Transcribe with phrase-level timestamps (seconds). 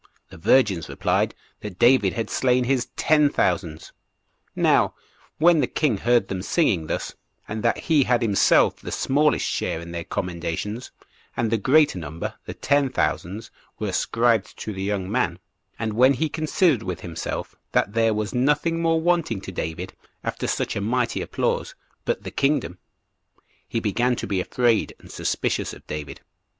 [0.29, 3.91] The virgins replied, that "David had slain his ten thousands."
[4.55, 4.95] Now,
[5.37, 7.13] when the king heard them singing thus,
[7.47, 10.89] and that he had himself the smallest share in their commendations,
[11.37, 15.37] and the greater number, the ten thousands, were ascribed to the young man;
[15.77, 19.93] and when he considered with himself that there was nothing more wanting to David,
[20.23, 21.75] after such a mighty applause,
[22.05, 22.79] but the kingdom;
[23.67, 26.21] he began to be afraid and suspicious of David.